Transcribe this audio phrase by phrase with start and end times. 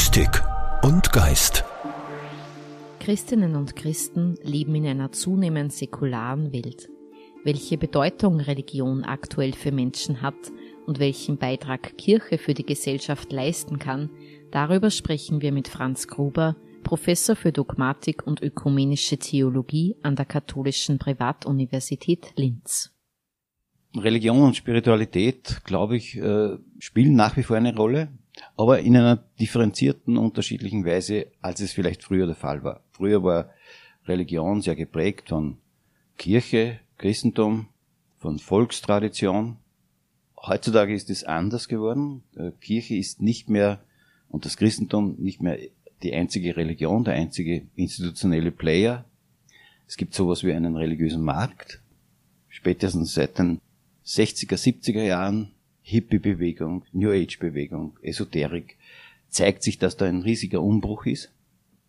[0.00, 0.42] Mystik
[0.82, 1.62] und Geist.
[3.00, 6.88] Christinnen und Christen leben in einer zunehmend säkularen Welt.
[7.44, 10.52] Welche Bedeutung Religion aktuell für Menschen hat
[10.86, 14.08] und welchen Beitrag Kirche für die Gesellschaft leisten kann,
[14.50, 20.98] darüber sprechen wir mit Franz Gruber, Professor für Dogmatik und ökumenische Theologie an der Katholischen
[20.98, 22.90] Privatuniversität Linz.
[23.94, 28.08] Religion und Spiritualität, glaube ich, äh, spielen nach wie vor eine Rolle,
[28.56, 32.82] aber in einer differenzierten, unterschiedlichen Weise, als es vielleicht früher der Fall war.
[32.90, 33.50] Früher war
[34.06, 35.58] Religion sehr geprägt von
[36.16, 37.68] Kirche, Christentum,
[38.18, 39.56] von Volkstradition.
[40.36, 42.22] Heutzutage ist es anders geworden.
[42.36, 43.82] Äh, Kirche ist nicht mehr
[44.28, 45.58] und das Christentum nicht mehr
[46.02, 49.04] die einzige Religion, der einzige institutionelle Player.
[49.86, 51.82] Es gibt sowas wie einen religiösen Markt.
[52.48, 53.60] Spätestens seit den
[54.06, 55.52] 60er, 70er Jahren
[55.90, 58.76] Hippie-Bewegung, New Age-Bewegung, Esoterik,
[59.28, 61.30] zeigt sich, dass da ein riesiger Umbruch ist.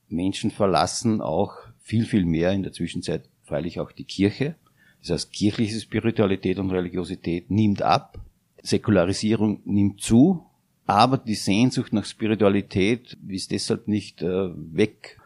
[0.10, 4.56] Menschen verlassen auch viel, viel mehr in der Zwischenzeit freilich auch die Kirche.
[5.02, 8.20] Das heißt, kirchliche Spiritualität und Religiosität nimmt ab,
[8.62, 10.46] Säkularisierung nimmt zu,
[10.86, 15.18] aber die Sehnsucht nach Spiritualität ist deshalb nicht äh, weg,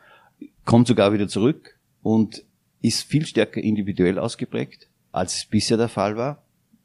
[0.64, 2.44] kommt sogar wieder zurück und
[2.82, 6.44] ist viel stärker individuell ausgeprägt, als es bisher der Fall war.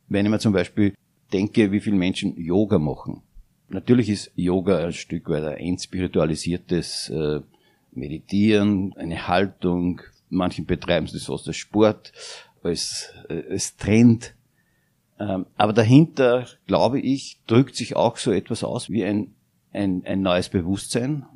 [0.09, 0.95] Wenn ich mir zum Beispiel
[1.33, 3.23] denke, wie viele Menschen Yoga machen.
[3.69, 7.41] Natürlich ist Yoga ein Stück weit ein entspiritualisiertes äh,
[7.93, 10.01] Meditieren, eine Haltung.
[10.29, 12.13] Manchen betreiben es das als Sport,
[12.63, 14.35] als, äh, als Trend.
[15.21, 19.35] Ähm, aber dahinter, glaube ich, drückt sich auch so etwas aus wie ein,
[19.73, 21.27] ein, ein neues Bewusstsein,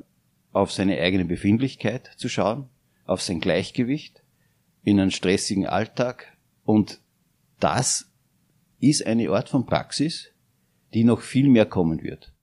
[0.51, 2.69] auf seine eigene Befindlichkeit zu schauen,
[3.05, 4.23] auf sein Gleichgewicht
[4.83, 6.37] in einem stressigen Alltag.
[6.63, 7.01] Und
[7.59, 8.11] das
[8.79, 10.31] ist eine Art von Praxis,
[10.93, 12.33] die noch viel mehr kommen wird.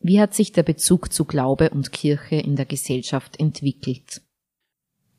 [0.00, 4.22] Wie hat sich der Bezug zu Glaube und Kirche in der Gesellschaft entwickelt?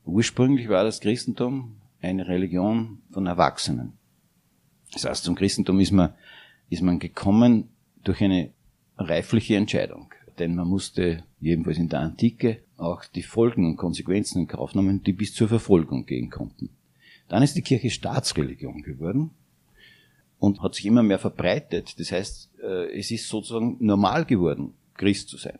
[0.05, 3.93] Ursprünglich war das Christentum eine Religion von Erwachsenen.
[4.93, 6.13] Das heißt, zum Christentum ist man,
[6.69, 7.69] ist man gekommen
[8.03, 8.53] durch eine
[8.97, 10.13] reifliche Entscheidung.
[10.39, 15.03] Denn man musste, jedenfalls in der Antike, auch die Folgen und Konsequenzen in Kauf nehmen,
[15.03, 16.69] die bis zur Verfolgung gehen konnten.
[17.27, 19.31] Dann ist die Kirche Staatsreligion geworden
[20.39, 21.99] und hat sich immer mehr verbreitet.
[21.99, 25.59] Das heißt, äh, es ist sozusagen normal geworden, Christ zu sein.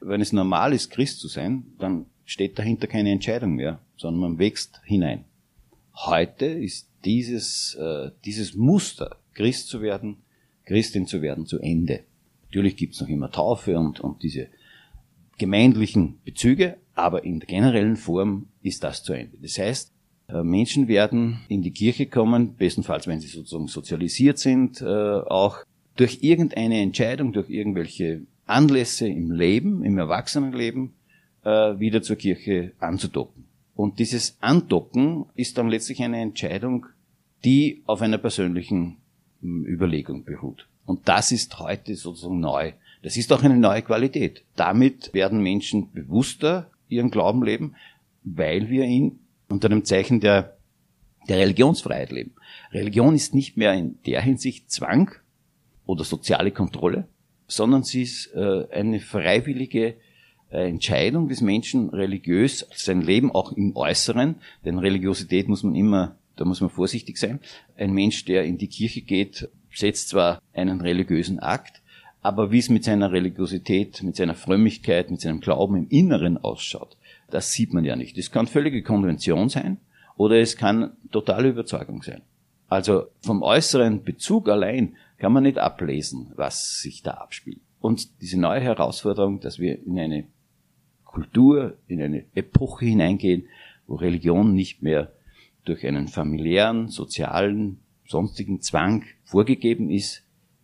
[0.00, 4.38] Wenn es normal ist, Christ zu sein, dann steht dahinter keine Entscheidung mehr, sondern man
[4.38, 5.24] wächst hinein.
[5.94, 10.18] Heute ist dieses, äh, dieses Muster, Christ zu werden,
[10.64, 12.04] Christin zu werden, zu Ende.
[12.44, 14.48] Natürlich gibt's noch immer Taufe und, und diese
[15.38, 19.38] gemeindlichen Bezüge, aber in der generellen Form ist das zu Ende.
[19.40, 19.92] Das heißt,
[20.42, 25.58] Menschen werden in die Kirche kommen, bestenfalls wenn sie sozusagen sozialisiert sind, äh, auch
[25.96, 30.92] durch irgendeine Entscheidung, durch irgendwelche Anlässe im Leben, im Erwachsenenleben,
[31.44, 33.44] äh, wieder zur Kirche anzudocken.
[33.74, 36.86] Und dieses Andocken ist dann letztlich eine Entscheidung,
[37.44, 38.96] die auf einer persönlichen
[39.40, 40.68] hm, Überlegung beruht.
[40.84, 42.72] Und das ist heute sozusagen neu.
[43.02, 44.44] Das ist auch eine neue Qualität.
[44.56, 47.74] Damit werden Menschen bewusster ihren Glauben leben,
[48.24, 49.18] weil wir ihn
[49.52, 50.56] unter dem Zeichen der,
[51.28, 52.32] der Religionsfreiheit leben.
[52.72, 55.10] Religion ist nicht mehr in der Hinsicht Zwang
[55.86, 57.06] oder soziale Kontrolle,
[57.46, 59.96] sondern sie ist äh, eine freiwillige
[60.50, 66.16] äh, Entscheidung des Menschen, religiös sein Leben auch im Äußeren, denn Religiosität muss man immer,
[66.36, 67.40] da muss man vorsichtig sein.
[67.76, 71.81] Ein Mensch, der in die Kirche geht, setzt zwar einen religiösen Akt,
[72.22, 76.96] aber wie es mit seiner Religiosität, mit seiner Frömmigkeit, mit seinem Glauben im Inneren ausschaut,
[77.30, 78.16] das sieht man ja nicht.
[78.16, 79.78] Es kann völlige Konvention sein
[80.16, 82.22] oder es kann totale Überzeugung sein.
[82.68, 87.60] Also vom äußeren Bezug allein kann man nicht ablesen, was sich da abspielt.
[87.80, 90.24] Und diese neue Herausforderung, dass wir in eine
[91.04, 93.48] Kultur, in eine Epoche hineingehen,
[93.86, 95.12] wo Religion nicht mehr
[95.64, 100.22] durch einen familiären, sozialen, sonstigen Zwang vorgegeben ist,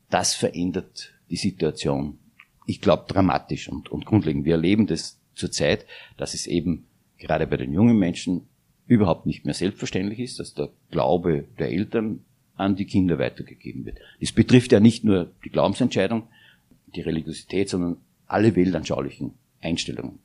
[0.09, 2.19] das verändert die Situation,
[2.66, 4.45] ich glaube, dramatisch und, und grundlegend.
[4.45, 5.86] Wir erleben das zurzeit,
[6.16, 6.86] dass es eben
[7.19, 8.48] gerade bei den jungen Menschen
[8.86, 12.25] überhaupt nicht mehr selbstverständlich ist, dass der Glaube der Eltern
[12.57, 13.98] an die Kinder weitergegeben wird.
[14.19, 16.25] Es betrifft ja nicht nur die Glaubensentscheidung,
[16.95, 20.19] die Religiosität, sondern alle weltanschaulichen Einstellungen.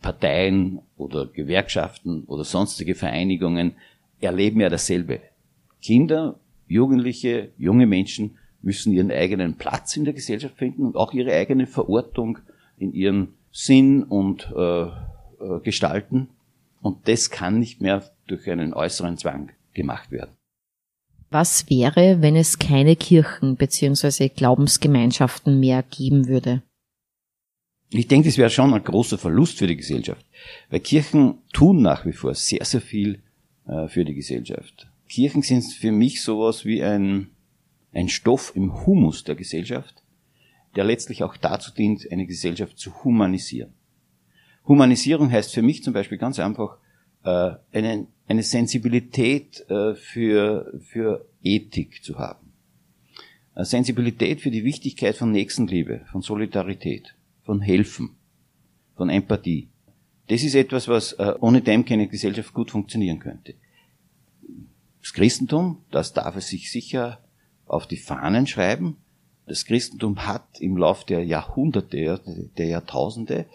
[0.00, 3.74] Parteien oder Gewerkschaften oder sonstige Vereinigungen
[4.20, 5.20] erleben ja dasselbe.
[5.82, 11.32] Kinder, Jugendliche, junge Menschen müssen ihren eigenen Platz in der Gesellschaft finden und auch ihre
[11.32, 12.38] eigene Verortung
[12.76, 16.28] in ihren Sinn und äh, äh, gestalten.
[16.82, 20.36] Und das kann nicht mehr durch einen äußeren Zwang gemacht werden.
[21.30, 24.28] Was wäre, wenn es keine Kirchen bzw.
[24.28, 26.62] Glaubensgemeinschaften mehr geben würde?
[27.90, 30.24] Ich denke, das wäre schon ein großer Verlust für die Gesellschaft,
[30.70, 33.22] weil Kirchen tun nach wie vor sehr, sehr viel
[33.66, 34.88] äh, für die Gesellschaft.
[35.08, 37.30] Kirchen sind für mich sowas wie ein,
[37.92, 40.02] ein Stoff im Humus der Gesellschaft,
[40.76, 43.72] der letztlich auch dazu dient, eine Gesellschaft zu humanisieren.
[44.66, 46.78] Humanisierung heißt für mich zum Beispiel ganz einfach
[47.24, 52.52] äh, eine, eine Sensibilität äh, für, für Ethik zu haben.
[53.54, 58.16] Eine Sensibilität für die Wichtigkeit von Nächstenliebe, von Solidarität, von Helfen,
[58.94, 59.68] von Empathie.
[60.28, 63.54] Das ist etwas, was äh, ohne dem keine Gesellschaft gut funktionieren könnte.
[65.00, 67.24] Das Christentum, das darf es sich sicher
[67.70, 68.96] auf die Fahnen schreiben.
[69.46, 72.20] Das Christentum hat im Lauf der Jahrhunderte,
[72.56, 73.46] der Jahrtausende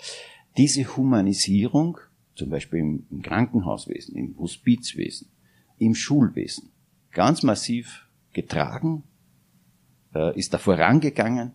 [0.57, 1.99] diese Humanisierung,
[2.35, 5.29] zum Beispiel im, Krankenhauswesen, im Hospizwesen,
[5.77, 6.69] im Schulwesen,
[7.11, 9.03] ganz massiv getragen,
[10.13, 11.51] äh, ist da vorangegangen.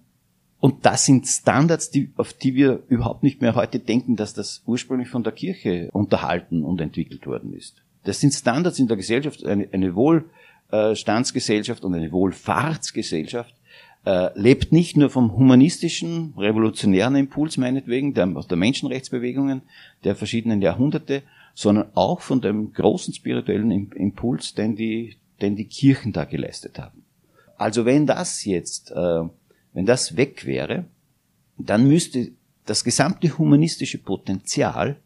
[0.59, 4.63] Und das sind Standards, die, auf die wir überhaupt nicht mehr heute denken, dass das
[4.67, 7.83] ursprünglich von der Kirche unterhalten und entwickelt worden ist.
[8.05, 9.95] Das sind Standards in der Gesellschaft, eine, eine
[10.71, 13.55] Wohlstandsgesellschaft und eine Wohlfahrtsgesellschaft,
[14.07, 19.63] äh, lebt nicht nur vom humanistischen, revolutionären Impuls meinetwegen, der, der Menschenrechtsbewegungen
[20.05, 21.23] der verschiedenen Jahrhunderte,
[21.55, 27.05] sondern auch von dem großen spirituellen Impuls, den die, den die Kirchen da geleistet haben.
[27.57, 29.23] Also wenn das jetzt, äh,
[29.75, 30.87] wenn das weg wäre,
[31.59, 32.33] dann müsste
[32.65, 34.97] das gesamte humanistische Potenzial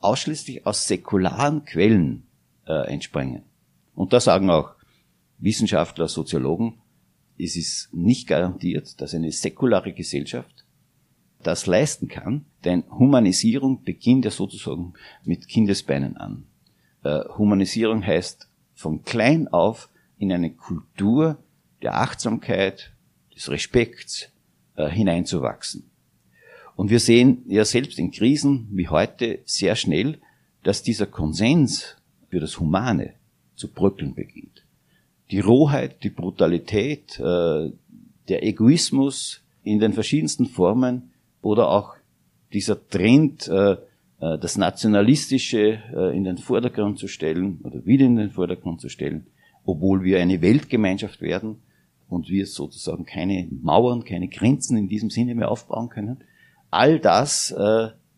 [0.00, 2.26] ausschließlich aus säkularen Quellen
[2.66, 3.42] äh, entspringen.
[3.94, 4.74] Und da sagen auch
[5.38, 6.80] Wissenschaftler, Soziologen,
[7.38, 10.64] es ist nicht garantiert, dass eine säkulare Gesellschaft
[11.42, 14.94] das leisten kann, denn Humanisierung beginnt ja sozusagen
[15.24, 16.46] mit Kindesbeinen an.
[17.02, 21.38] Äh, Humanisierung heißt von klein auf in eine Kultur
[21.82, 22.92] der Achtsamkeit,
[23.34, 24.28] des Respekts
[24.76, 25.90] äh, hineinzuwachsen.
[26.76, 30.20] Und wir sehen ja selbst in Krisen wie heute sehr schnell,
[30.62, 31.96] dass dieser Konsens
[32.30, 33.14] für das Humane
[33.54, 34.64] zu bröckeln beginnt
[35.30, 37.72] die Rohheit, die Brutalität, äh,
[38.28, 41.10] der Egoismus in den verschiedensten Formen
[41.42, 41.96] oder auch
[42.52, 45.82] dieser Trend, äh, äh, das Nationalistische
[46.14, 49.26] in den Vordergrund zu stellen oder wieder in den Vordergrund zu stellen,
[49.64, 51.56] obwohl wir eine Weltgemeinschaft werden
[52.08, 56.18] und wir sozusagen keine Mauern, keine Grenzen in diesem Sinne mehr aufbauen können.
[56.70, 57.54] All das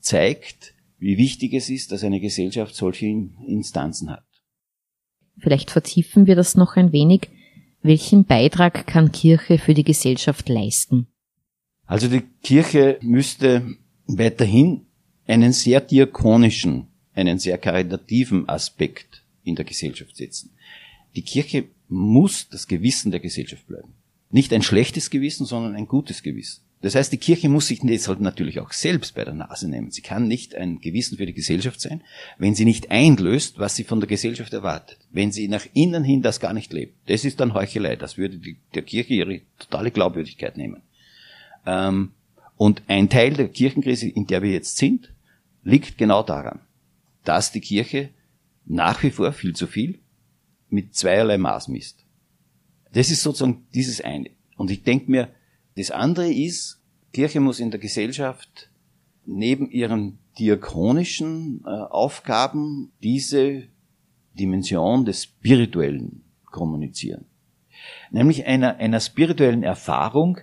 [0.01, 4.25] zeigt, wie wichtig es ist, dass eine Gesellschaft solche Instanzen hat.
[5.39, 7.29] Vielleicht vertiefen wir das noch ein wenig.
[7.83, 11.07] Welchen Beitrag kann Kirche für die Gesellschaft leisten?
[11.87, 14.87] Also die Kirche müsste weiterhin
[15.27, 20.51] einen sehr diakonischen, einen sehr karitativen Aspekt in der Gesellschaft setzen.
[21.15, 23.95] Die Kirche muss das Gewissen der Gesellschaft bleiben.
[24.31, 26.66] Nicht ein schlechtes Gewissen, sondern ein gutes Gewissen.
[26.87, 29.91] Das heißt, die Kirche muss sich deshalb natürlich auch selbst bei der Nase nehmen.
[29.91, 32.01] Sie kann nicht ein Gewissen für die Gesellschaft sein,
[32.39, 34.97] wenn sie nicht einlöst, was sie von der Gesellschaft erwartet.
[35.11, 36.95] Wenn sie nach innen hin das gar nicht lebt.
[37.09, 37.97] Das ist dann Heuchelei.
[37.97, 40.83] Das würde die, der Kirche ihre totale Glaubwürdigkeit nehmen.
[41.67, 42.13] Ähm,
[42.57, 45.13] und ein Teil der Kirchenkrise, in der wir jetzt sind,
[45.65, 46.61] liegt genau daran,
[47.25, 48.11] dass die Kirche
[48.65, 49.99] nach wie vor viel zu viel
[50.71, 52.05] mit zweierlei Maß misst.
[52.93, 54.31] Das ist sozusagen dieses eine.
[54.57, 55.31] Und ich denke mir,
[55.77, 56.81] das andere ist,
[57.13, 58.71] Kirche muss in der Gesellschaft
[59.25, 63.65] neben ihren diakonischen äh, Aufgaben diese
[64.35, 67.27] Dimension des Spirituellen kommunizieren.
[68.11, 70.39] Nämlich einer, einer spirituellen Erfahrung,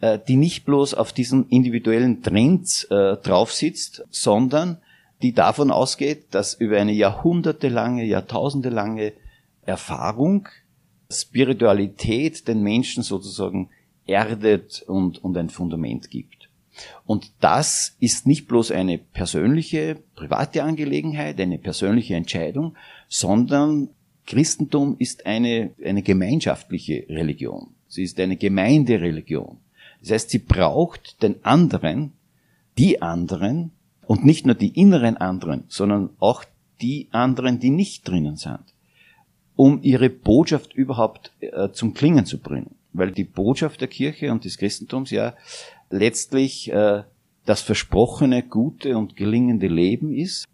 [0.00, 4.78] äh, die nicht bloß auf diesen individuellen Trends äh, drauf sitzt, sondern
[5.22, 9.12] die davon ausgeht, dass über eine jahrhundertelange, jahrtausendelange
[9.62, 10.48] Erfahrung
[11.10, 13.70] Spiritualität den Menschen sozusagen
[14.06, 16.48] erdet und, und ein Fundament gibt.
[17.04, 22.76] Und das ist nicht bloß eine persönliche, private Angelegenheit, eine persönliche Entscheidung,
[23.08, 23.90] sondern
[24.26, 27.74] Christentum ist eine, eine gemeinschaftliche Religion.
[27.88, 29.58] Sie ist eine Gemeindereligion.
[30.00, 32.12] Das heißt, sie braucht den anderen,
[32.78, 33.72] die anderen
[34.06, 36.44] und nicht nur die inneren anderen, sondern auch
[36.80, 38.64] die anderen, die nicht drinnen sind,
[39.54, 44.44] um ihre Botschaft überhaupt äh, zum Klingen zu bringen weil die Botschaft der Kirche und
[44.44, 45.34] des Christentums ja
[45.90, 47.02] letztlich äh,
[47.44, 50.44] das versprochene gute und gelingende Leben ist.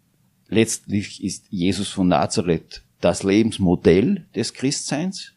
[0.47, 5.33] Letztlich ist Jesus von Nazareth das Lebensmodell des Christseins.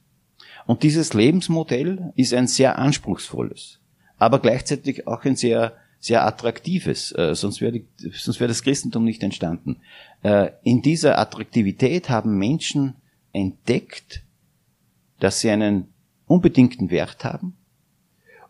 [0.66, 3.80] Und dieses Lebensmodell ist ein sehr anspruchsvolles,
[4.18, 9.80] aber gleichzeitig auch ein sehr, sehr attraktives, äh, sonst wäre wäre das Christentum nicht entstanden.
[10.23, 12.94] Äh, in dieser Attraktivität haben Menschen
[13.32, 14.23] entdeckt,
[15.18, 15.88] dass sie einen
[16.32, 17.56] unbedingten Wert haben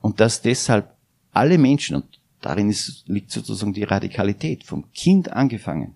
[0.01, 0.97] und dass deshalb
[1.33, 5.95] alle Menschen, und Darin ist, liegt sozusagen die Radikalität, vom Kind angefangen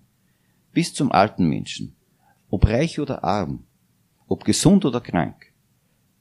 [0.73, 1.95] bis zum alten Menschen,
[2.49, 3.63] ob reich oder arm,
[4.27, 5.53] ob gesund oder krank.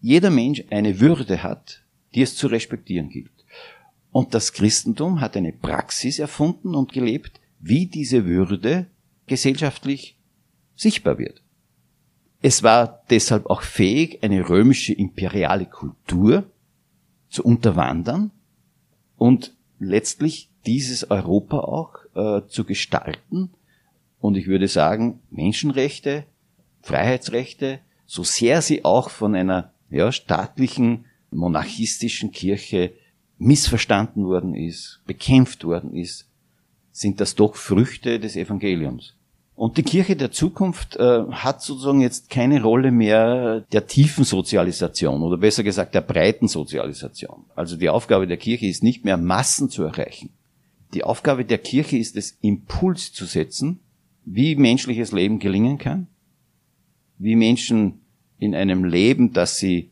[0.01, 3.45] Jeder Mensch eine Würde hat, die es zu respektieren gibt.
[4.13, 8.87] Und das Christentum hat eine Praxis erfunden und gelebt, wie diese Würde
[9.27, 10.17] gesellschaftlich
[10.75, 11.43] sichtbar wird.
[12.49, 16.49] Es war deshalb auch fähig, eine römische imperiale Kultur
[17.29, 18.31] zu unterwandern
[19.17, 23.51] und letztlich dieses Europa auch äh, zu gestalten.
[24.21, 26.25] Und ich würde sagen, Menschenrechte,
[26.83, 32.93] Freiheitsrechte, so sehr sie auch von einer ja, staatlichen, monarchistischen Kirche
[33.39, 36.29] missverstanden worden ist, bekämpft worden ist,
[36.93, 39.16] sind das doch Früchte des Evangeliums.
[39.57, 45.23] Und die Kirche der Zukunft äh, hat sozusagen jetzt keine Rolle mehr der tiefen Sozialisation
[45.23, 47.47] oder besser gesagt der breiten Sozialisation.
[47.55, 50.29] Also die Aufgabe der Kirche ist nicht mehr Massen zu erreichen.
[50.93, 53.81] Die Aufgabe der Kirche ist es, Impuls zu setzen,
[54.27, 56.07] wie menschliches Leben gelingen kann,
[57.17, 58.01] wie Menschen
[58.39, 59.89] in einem Leben, das sie,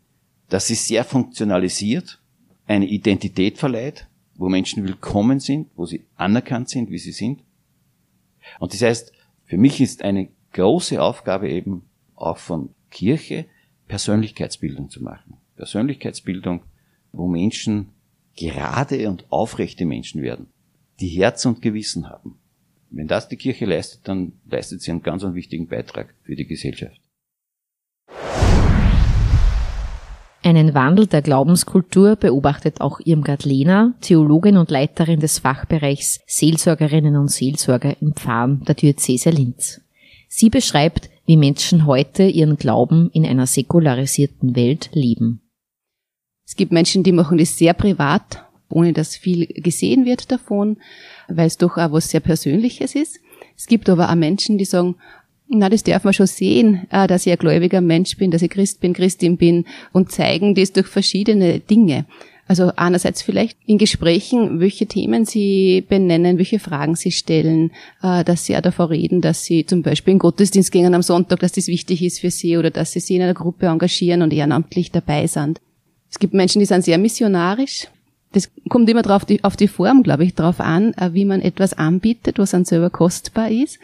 [0.50, 2.20] das sie sehr funktionalisiert,
[2.66, 7.40] eine Identität verleiht, wo Menschen willkommen sind, wo sie anerkannt sind, wie sie sind.
[8.58, 9.13] Und das heißt,
[9.54, 11.84] für mich ist eine große Aufgabe eben
[12.16, 13.46] auch von Kirche,
[13.86, 15.36] Persönlichkeitsbildung zu machen.
[15.54, 16.64] Persönlichkeitsbildung,
[17.12, 17.90] wo Menschen
[18.34, 20.48] gerade und aufrechte Menschen werden,
[20.98, 22.36] die Herz und Gewissen haben.
[22.90, 27.00] Wenn das die Kirche leistet, dann leistet sie einen ganz wichtigen Beitrag für die Gesellschaft.
[30.44, 37.30] Einen Wandel der Glaubenskultur beobachtet auch Irmgard Lehner, Theologin und Leiterin des Fachbereichs Seelsorgerinnen und
[37.30, 39.80] Seelsorger im Pfarren der Diözese Linz.
[40.28, 45.40] Sie beschreibt, wie Menschen heute ihren Glauben in einer säkularisierten Welt leben.
[46.46, 50.76] Es gibt Menschen, die machen das sehr privat, ohne dass viel gesehen wird davon,
[51.26, 53.18] weil es doch auch was sehr Persönliches ist.
[53.56, 54.96] Es gibt aber auch Menschen, die sagen,
[55.48, 58.50] na, das darf man schon sehen, äh, dass ich ein gläubiger Mensch bin, dass ich
[58.50, 62.06] Christ bin, Christin bin und zeigen das durch verschiedene Dinge.
[62.46, 67.72] Also einerseits vielleicht in Gesprächen, welche Themen sie benennen, welche Fragen sie stellen,
[68.02, 71.40] äh, dass sie auch davor reden, dass sie zum Beispiel in Gottesdienst gehen am Sonntag,
[71.40, 74.32] dass das wichtig ist für sie oder dass sie sich in einer Gruppe engagieren und
[74.32, 75.60] ehrenamtlich dabei sind.
[76.10, 77.88] Es gibt Menschen, die sind sehr missionarisch.
[78.32, 81.72] Das kommt immer drauf auf die Form, glaube ich, drauf an, äh, wie man etwas
[81.72, 83.78] anbietet, was dann selber kostbar ist.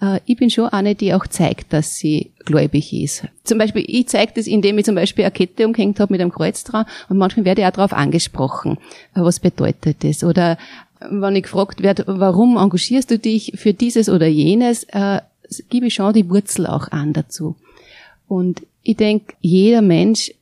[0.00, 3.24] Äh, ich bin schon eine, die auch zeigt, dass sie gläubig ist.
[3.44, 6.32] Zum Beispiel, ich zeige das, indem ich zum Beispiel eine Kette umgehängt habe mit einem
[6.32, 8.78] Kreuz dran und manchmal werde ich auch darauf angesprochen.
[9.14, 10.24] Äh, was bedeutet das?
[10.24, 14.86] Oder äh, wenn ich gefragt werde, warum engagierst du dich für dieses oder jenes,
[15.70, 17.56] gebe ich schon die Wurzel auch an dazu.
[18.28, 20.32] Und ich denke, jeder Mensch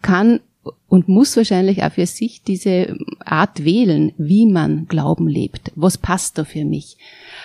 [0.00, 0.40] kann
[0.88, 5.70] und muss wahrscheinlich auch für sich diese Art wählen, wie man Glauben lebt.
[5.74, 6.96] Was passt da für mich?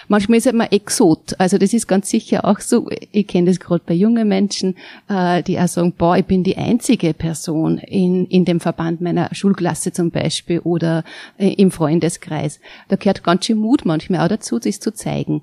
[0.07, 1.35] Manchmal ist man Exot.
[1.39, 2.89] Also das ist ganz sicher auch so.
[3.11, 4.75] Ich kenne das gerade bei jungen Menschen,
[5.09, 9.33] äh, die auch sagen, boah, ich bin die einzige Person in, in dem Verband meiner
[9.33, 11.03] Schulklasse zum Beispiel oder
[11.37, 12.59] äh, im Freundeskreis.
[12.87, 15.41] Da gehört ganz schön Mut manchmal auch dazu, das zu zeigen.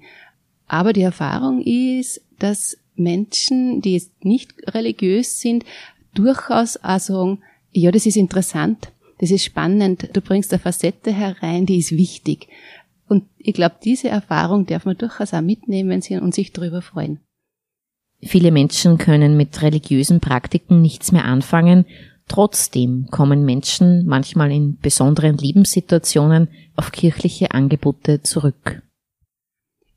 [0.69, 5.65] Aber die Erfahrung ist, dass Menschen, die jetzt nicht religiös sind,
[6.15, 11.67] durchaus auch sagen, ja, das ist interessant, das ist spannend, du bringst eine Facette herein,
[11.67, 12.49] die ist wichtig.
[13.09, 17.19] Und ich glaube, diese Erfahrung darf man durchaus auch mitnehmen und sich darüber freuen.
[18.23, 21.87] Viele Menschen können mit religiösen Praktiken nichts mehr anfangen.
[22.29, 28.83] Trotzdem kommen Menschen manchmal in besonderen Lebenssituationen auf kirchliche Angebote zurück.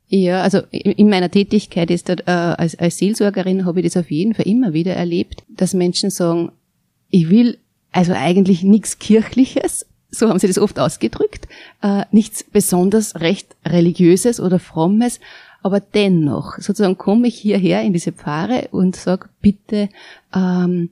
[0.08, 4.12] Ja, also in meiner Tätigkeit ist das, äh, als, als Seelsorgerin habe ich das auf
[4.12, 6.52] jeden Fall immer wieder erlebt, dass Menschen sagen,
[7.10, 7.58] ich will
[7.94, 11.48] also eigentlich nichts Kirchliches, so haben sie das oft ausgedrückt,
[11.82, 15.20] äh, nichts besonders recht religiöses oder frommes,
[15.62, 19.88] aber dennoch, sozusagen komme ich hierher in diese Pfarre und sage, bitte,
[20.36, 20.90] ähm,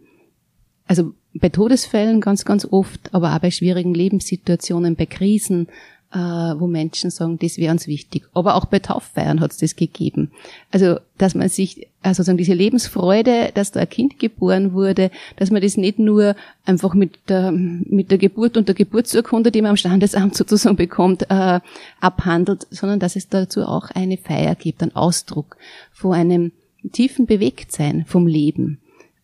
[0.88, 5.68] also bei Todesfällen ganz, ganz oft, aber auch bei schwierigen Lebenssituationen, bei Krisen,
[6.14, 8.24] äh, wo Menschen sagen, das wäre uns wichtig.
[8.34, 10.32] Aber auch bei Tauffeiern hat es das gegeben.
[10.72, 15.52] Also, dass man sich, also sozusagen diese Lebensfreude, dass da ein Kind geboren wurde, dass
[15.52, 19.72] man das nicht nur einfach mit der, mit der Geburt und der Geburtsurkunde, die man
[19.72, 21.60] am Standesamt sozusagen bekommt, äh,
[22.00, 25.58] abhandelt, sondern dass es dazu auch eine Feier gibt, einen Ausdruck
[25.94, 26.52] von einem
[26.92, 28.80] tiefen Bewegtsein vom Leben.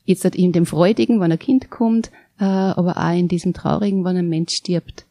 [0.05, 4.05] Jetzt halt in dem Freudigen, wenn ein Kind kommt, äh, aber auch in diesem Traurigen,
[4.05, 5.05] wenn ein Mensch stirbt.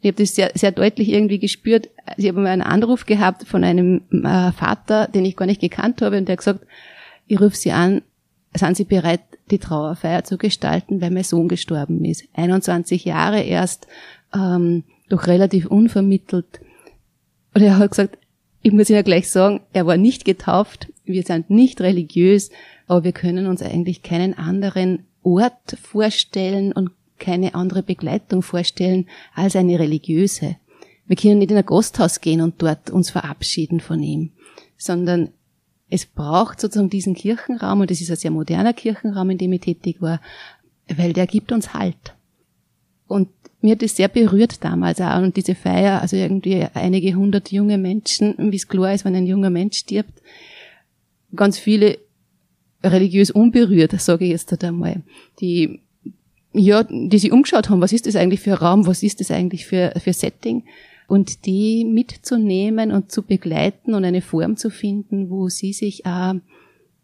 [0.00, 1.90] Ich habe das sehr, sehr deutlich irgendwie gespürt.
[2.16, 6.00] Ich habe mal einen Anruf gehabt von einem äh, Vater, den ich gar nicht gekannt
[6.00, 6.60] habe, und der hat gesagt,
[7.30, 8.02] ich rufe Sie an,
[8.54, 9.20] sind Sie bereit,
[9.52, 12.24] die Trauerfeier zu gestalten, weil mein Sohn gestorben ist.
[12.34, 13.86] 21 Jahre erst
[14.34, 16.60] ähm, doch relativ unvermittelt.
[17.54, 18.18] Und er hat gesagt,
[18.62, 22.50] ich muss ja gleich sagen, er war nicht getauft, wir sind nicht religiös,
[22.88, 29.54] aber wir können uns eigentlich keinen anderen Ort vorstellen und keine andere Begleitung vorstellen als
[29.54, 30.56] eine religiöse.
[31.06, 34.32] Wir können nicht in ein Gasthaus gehen und dort uns verabschieden von ihm,
[34.76, 35.30] sondern
[35.90, 39.60] es braucht sozusagen diesen Kirchenraum, und es ist ein sehr moderner Kirchenraum, in dem ich
[39.60, 40.20] tätig war,
[40.88, 42.14] weil der gibt uns Halt.
[43.06, 43.28] Und
[43.60, 45.20] mir hat das sehr berührt damals auch.
[45.20, 49.26] Und diese Feier, also irgendwie einige hundert junge Menschen, wie es klar ist, wenn ein
[49.26, 50.22] junger Mensch stirbt,
[51.34, 51.98] ganz viele
[52.82, 55.02] religiös unberührt, sage ich jetzt einmal,
[55.40, 55.80] die
[56.52, 59.30] ja, die sich umgeschaut haben, was ist das eigentlich für ein Raum, was ist das
[59.30, 60.64] eigentlich für, für Setting
[61.10, 66.34] und die mitzunehmen und zu begleiten und eine Form zu finden, wo sie sich auch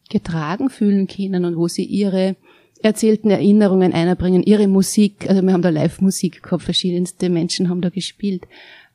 [0.08, 2.36] getragen fühlen können und wo sie ihre
[2.82, 7.88] erzählten Erinnerungen einbringen, ihre Musik, also wir haben da Live-Musik gehabt, verschiedenste Menschen haben da
[7.88, 8.46] gespielt.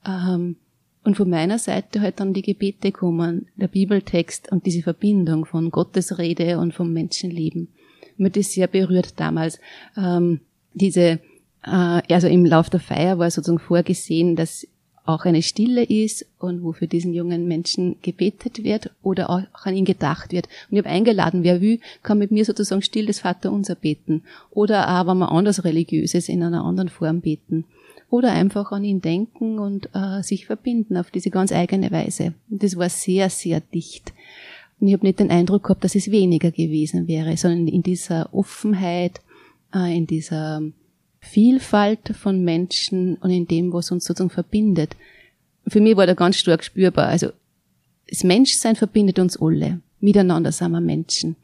[0.07, 0.55] Ähm,
[1.03, 5.71] und von meiner Seite halt dann die Gebete kommen, der Bibeltext und diese Verbindung von
[5.71, 7.67] Gottes Rede und vom Menschenleben.
[8.15, 9.59] Mir das sehr berührt damals.
[9.97, 10.39] Ähm,
[10.73, 11.19] diese,
[11.65, 14.65] äh, also im Lauf der Feier war sozusagen vorgesehen, dass
[15.05, 19.75] auch eine Stille ist und wo für diesen jungen Menschen gebetet wird oder auch an
[19.75, 20.47] ihn gedacht wird.
[20.69, 24.87] Und ich habe eingeladen, wer will, kann mit mir sozusagen still das Vaterunser beten oder
[24.87, 27.65] aber mal anders Religiöses in einer anderen Form beten
[28.09, 32.33] oder einfach an ihn denken und äh, sich verbinden auf diese ganz eigene Weise.
[32.49, 34.13] Und das war sehr, sehr dicht.
[34.79, 38.33] Und ich habe nicht den Eindruck gehabt, dass es weniger gewesen wäre, sondern in dieser
[38.33, 39.21] Offenheit,
[39.73, 40.61] äh, in dieser
[41.21, 44.95] Vielfalt von Menschen und in dem, was uns sozusagen verbindet.
[45.67, 47.07] Für mich war da ganz stark spürbar.
[47.07, 47.29] Also
[48.09, 49.79] das Menschsein verbindet uns alle.
[49.99, 51.35] Miteinander sind wir Menschen.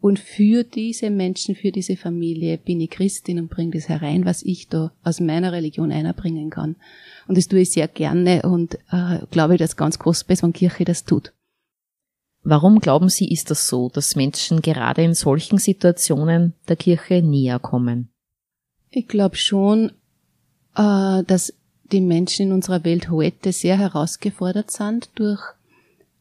[0.00, 4.42] Und für diese Menschen, für diese Familie bin ich Christin und bringe das herein, was
[4.42, 6.76] ich da aus meiner Religion einbringen kann.
[7.28, 10.84] Und das tue ich sehr gerne und äh, glaube, dass ganz kostbar ist, wenn Kirche
[10.84, 11.32] das tut.
[12.42, 17.58] Warum glauben Sie, ist das so, dass Menschen gerade in solchen Situationen der Kirche näher
[17.58, 18.09] kommen?
[18.90, 19.92] Ich glaube schon,
[20.76, 21.52] äh, dass
[21.92, 25.40] die Menschen in unserer Welt heute sehr herausgefordert sind durch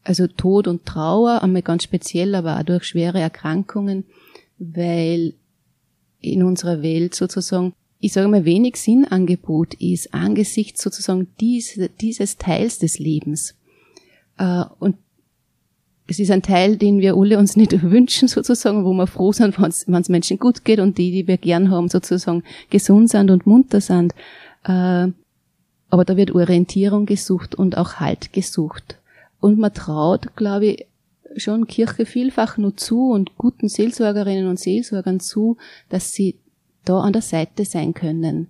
[0.04, 4.06] also Tod und Trauer, einmal ganz speziell, aber auch durch schwere Erkrankungen,
[4.58, 5.34] weil
[6.22, 12.80] in unserer Welt sozusagen, ich sage mal, wenig Sinnangebot ist angesichts sozusagen diese, dieses Teils
[12.80, 13.56] des Lebens.
[14.38, 14.96] Äh, und
[16.10, 19.60] es ist ein Teil, den wir alle uns nicht wünschen, sozusagen, wo wir froh sind,
[19.60, 23.46] wenn es Menschen gut geht und die, die wir gern haben, sozusagen gesund sind und
[23.46, 24.14] munter sind.
[24.64, 25.08] Äh,
[25.92, 28.98] aber da wird Orientierung gesucht und auch Halt gesucht.
[29.40, 30.86] Und man traut, glaube ich,
[31.38, 35.58] schon Kirche vielfach nur zu und guten Seelsorgerinnen und Seelsorgern zu,
[35.90, 36.36] dass sie
[36.86, 38.48] da an der Seite sein können,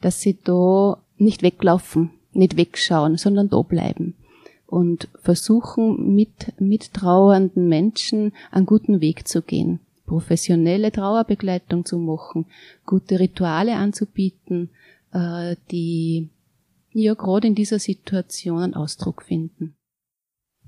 [0.00, 4.14] dass sie da nicht weglaufen, nicht wegschauen, sondern da bleiben
[4.70, 12.46] und versuchen mit, mit trauernden Menschen einen guten Weg zu gehen, professionelle Trauerbegleitung zu machen,
[12.86, 14.70] gute Rituale anzubieten,
[15.12, 16.28] äh, die
[16.92, 19.74] ja gerade in dieser Situation einen Ausdruck finden.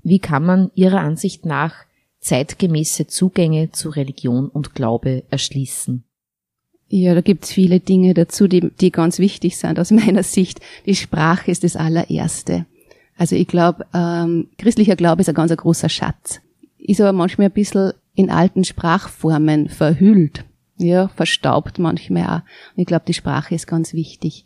[0.03, 1.73] Wie kann man Ihrer Ansicht nach
[2.19, 6.03] zeitgemäße Zugänge zu Religion und Glaube erschließen?
[6.89, 10.59] Ja, da gibt's viele Dinge dazu, die, die ganz wichtig sind aus meiner Sicht.
[10.85, 12.65] Die Sprache ist das allererste.
[13.17, 16.41] Also ich glaube, ähm, christlicher Glaube ist ein ganz großer Schatz.
[16.77, 20.45] Ist aber manchmal ein bisschen in alten Sprachformen verhüllt.
[20.77, 22.41] Ja, verstaubt manchmal auch.
[22.75, 24.45] Und ich glaube, die Sprache ist ganz wichtig.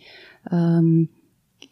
[0.51, 1.09] Ähm,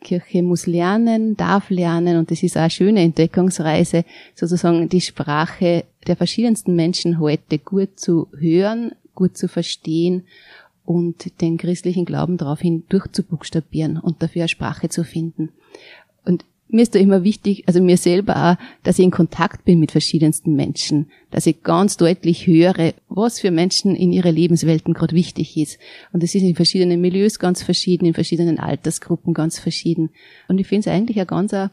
[0.02, 4.06] Kirche muss lernen, darf lernen und das ist auch eine schöne Entdeckungsreise,
[4.36, 10.24] sozusagen die Sprache der verschiedensten Menschen heute gut zu hören, gut zu verstehen
[10.86, 15.50] und den christlichen Glauben daraufhin durchzubuchstabieren und dafür eine Sprache zu finden.
[16.24, 19.80] Und mir ist da immer wichtig, also mir selber auch, dass ich in Kontakt bin
[19.80, 25.16] mit verschiedensten Menschen, dass ich ganz deutlich höre, was für Menschen in ihre Lebenswelten gerade
[25.16, 25.78] wichtig ist.
[26.12, 30.10] Und das ist in verschiedenen Milieus ganz verschieden, in verschiedenen Altersgruppen ganz verschieden.
[30.48, 31.72] Und ich finde es eigentlich eine ganz eine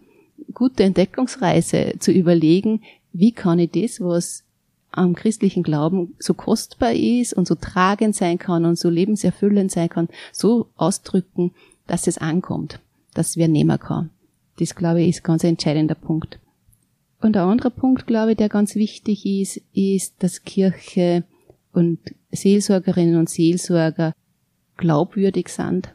[0.52, 4.44] gute Entdeckungsreise zu überlegen, wie kann ich das, was
[4.90, 9.88] am christlichen Glauben so kostbar ist und so tragend sein kann und so lebenserfüllend sein
[9.88, 11.52] kann, so ausdrücken,
[11.86, 12.78] dass es ankommt,
[13.14, 14.10] dass wer nehmen kann.
[14.58, 16.38] Das, glaube ich, ist ganz ein entscheidender Punkt.
[17.20, 21.24] Und der andere Punkt, glaube ich, der ganz wichtig ist, ist, dass Kirche
[21.72, 21.98] und
[22.30, 24.12] Seelsorgerinnen und Seelsorger
[24.76, 25.94] glaubwürdig sind.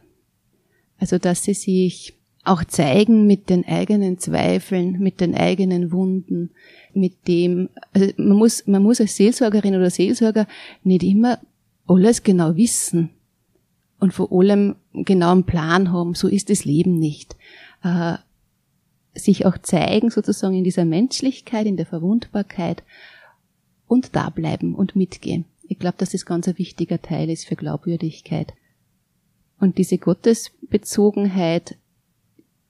[0.99, 6.51] Also, dass sie sich auch zeigen mit den eigenen Zweifeln, mit den eigenen Wunden,
[6.93, 10.47] mit dem, also man muss, man muss als Seelsorgerin oder Seelsorger
[10.83, 11.39] nicht immer
[11.87, 13.09] alles genau wissen.
[13.99, 17.35] und vor allem genau einen Plan haben, so ist das Leben nicht.
[19.17, 22.83] Sich auch zeigen sozusagen in dieser Menschlichkeit, in der Verwundbarkeit
[23.87, 25.45] und da bleiben und mitgehen.
[25.67, 28.53] Ich glaube, dass das ganz ein wichtiger Teil ist für Glaubwürdigkeit.
[29.59, 31.77] Und diese Gottesbezogenheit,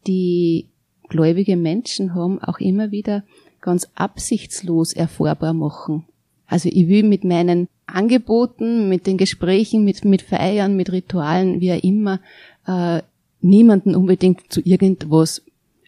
[0.08, 0.70] die
[1.10, 3.24] gläubige Menschen haben, auch immer wieder
[3.62, 6.06] ganz absichtslos erfahrbar machen.
[6.46, 11.74] Also ich will mit meinen Angeboten, mit den Gesprächen, mit, mit Feiern, mit Ritualen, wie
[11.74, 12.22] auch immer,
[12.66, 13.02] äh,
[13.42, 15.42] niemanden unbedingt zu irgendwas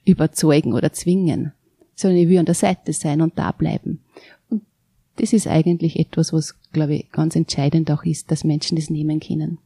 [0.09, 1.53] überzeugen oder zwingen,
[1.95, 3.99] sondern ich will an der Seite sein und da bleiben.
[4.49, 4.63] Und
[5.17, 9.19] das ist eigentlich etwas, was, glaube ich, ganz entscheidend auch ist, dass Menschen das nehmen
[9.19, 9.57] können.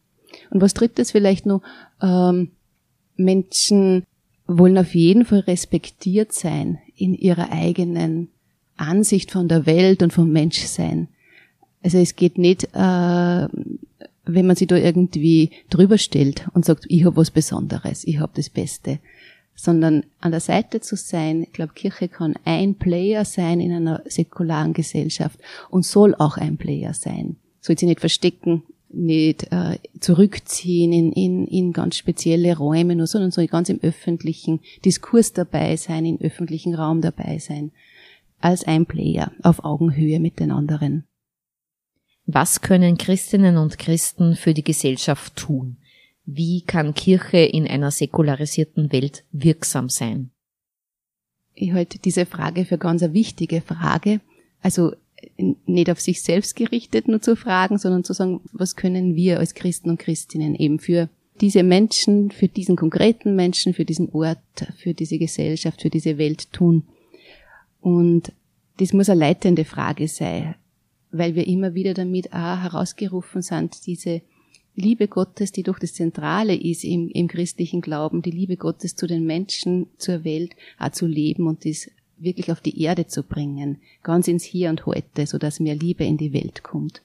[0.50, 1.62] Und was drittes vielleicht noch,
[2.02, 2.52] ähm,
[3.16, 4.04] Menschen
[4.48, 8.30] wollen auf jeden Fall respektiert sein in ihrer eigenen
[8.76, 11.08] Ansicht von der Welt und vom Menschsein.
[11.84, 13.48] Also es geht nicht, äh,
[14.26, 18.32] wenn man sich da irgendwie drüber stellt und sagt, ich habe was Besonderes, ich habe
[18.36, 19.00] das Beste,
[19.56, 21.44] sondern an der Seite zu sein.
[21.44, 25.40] Ich glaube, Kirche kann ein Player sein in einer säkularen Gesellschaft
[25.70, 27.38] und soll auch ein Player sein.
[27.60, 33.32] Soll sie nicht verstecken, nicht äh, zurückziehen in, in, in ganz spezielle Räume, nur, sondern
[33.32, 37.72] soll ganz im öffentlichen Diskurs dabei sein, im öffentlichen Raum dabei sein,
[38.40, 41.06] als ein Player auf Augenhöhe mit den anderen.
[42.26, 45.78] Was können Christinnen und Christen für die Gesellschaft tun?
[46.26, 50.32] Wie kann Kirche in einer säkularisierten Welt wirksam sein?
[51.54, 54.22] Ich halte diese Frage für ganz eine wichtige Frage.
[54.62, 54.94] Also
[55.66, 59.54] nicht auf sich selbst gerichtet nur zu fragen, sondern zu sagen, was können wir als
[59.54, 61.10] Christen und Christinnen eben für
[61.42, 64.38] diese Menschen, für diesen konkreten Menschen, für diesen Ort,
[64.78, 66.84] für diese Gesellschaft, für diese Welt tun.
[67.82, 68.32] Und
[68.78, 70.56] das muss eine leitende Frage sein
[71.14, 74.22] weil wir immer wieder damit auch herausgerufen sind, diese
[74.76, 79.06] Liebe Gottes, die durch das Zentrale ist im, im christlichen Glauben, die Liebe Gottes zu
[79.06, 83.78] den Menschen, zur Welt, auch zu leben und das wirklich auf die Erde zu bringen,
[84.02, 87.02] ganz ins Hier und Heute, so dass mehr Liebe in die Welt kommt.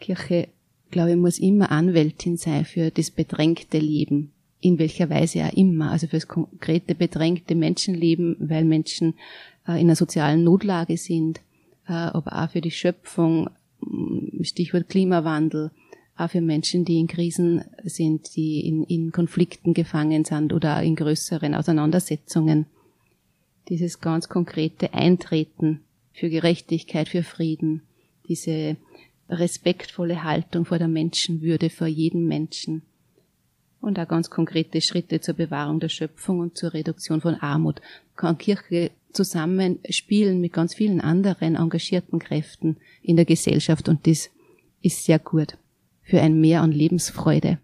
[0.00, 0.48] Kirche,
[0.90, 5.92] glaube ich, muss immer Anwältin sein für das bedrängte Leben, in welcher Weise auch immer,
[5.92, 9.14] also für das konkrete bedrängte Menschenleben, weil Menschen
[9.66, 11.40] äh, in einer sozialen Notlage sind,
[11.88, 13.48] äh, aber auch für die Schöpfung,
[14.42, 15.70] Stichwort Klimawandel,
[16.16, 20.96] auch für Menschen, die in Krisen sind, die in, in Konflikten gefangen sind oder in
[20.96, 22.66] größeren Auseinandersetzungen.
[23.68, 25.80] Dieses ganz konkrete Eintreten
[26.12, 27.82] für Gerechtigkeit, für Frieden,
[28.28, 28.76] diese
[29.28, 32.82] respektvolle Haltung vor der Menschenwürde, vor jedem Menschen
[33.80, 37.82] und auch ganz konkrete Schritte zur Bewahrung der Schöpfung und zur Reduktion von Armut.
[38.14, 44.30] Kann Kirche zusammenspielen mit ganz vielen anderen engagierten Kräften in der Gesellschaft und das
[44.80, 45.58] ist sehr gut
[46.06, 47.58] für ein Mehr an Lebensfreude.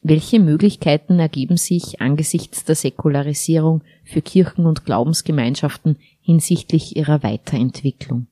[0.00, 8.26] Welche Möglichkeiten ergeben sich angesichts der Säkularisierung für Kirchen und Glaubensgemeinschaften hinsichtlich ihrer Weiterentwicklung?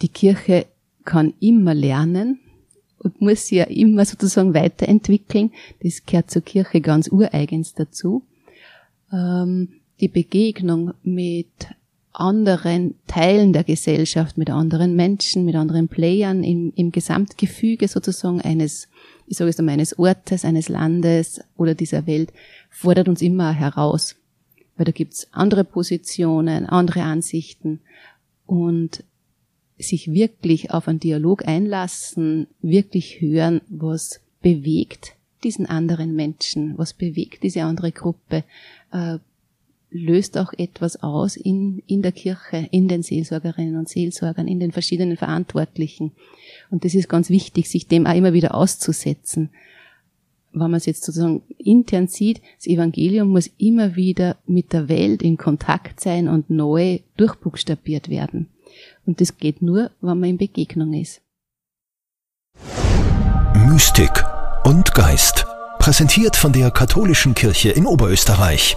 [0.00, 0.66] Die Kirche
[1.04, 2.40] kann immer lernen
[2.98, 5.52] und muss sich ja immer sozusagen weiterentwickeln.
[5.82, 8.22] Das gehört zur Kirche ganz ureigens dazu.
[9.12, 11.68] Ähm, die Begegnung mit
[12.14, 18.88] anderen Teilen der Gesellschaft, mit anderen Menschen, mit anderen Playern im, im Gesamtgefüge sozusagen eines,
[19.26, 22.32] ich sage es einmal, eines Ortes, eines Landes oder dieser Welt,
[22.70, 24.16] fordert uns immer heraus.
[24.76, 27.80] Weil da gibt's andere Positionen, andere Ansichten
[28.46, 29.04] und
[29.78, 37.42] sich wirklich auf einen Dialog einlassen, wirklich hören, was bewegt diesen anderen Menschen, was bewegt
[37.42, 38.44] diese andere Gruppe,
[38.92, 39.18] äh,
[39.94, 44.72] löst auch etwas aus in, in der Kirche, in den Seelsorgerinnen und Seelsorgern, in den
[44.72, 46.12] verschiedenen Verantwortlichen.
[46.70, 49.50] Und das ist ganz wichtig, sich dem auch immer wieder auszusetzen.
[50.52, 55.22] Wenn man es jetzt sozusagen intern sieht, das Evangelium muss immer wieder mit der Welt
[55.22, 58.48] in Kontakt sein und neu durchbuchstabiert werden.
[59.06, 61.22] Und das geht nur, wenn man in Begegnung ist.
[63.68, 64.24] Mystik
[64.64, 65.46] und Geist.
[65.78, 68.76] Präsentiert von der Katholischen Kirche in Oberösterreich.